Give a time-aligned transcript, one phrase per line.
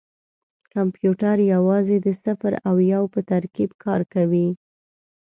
[0.73, 4.47] کمپیوټر یوازې د صفر او یو په ترکیب کار کوي.